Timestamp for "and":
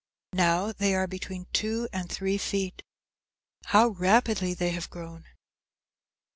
1.93-2.11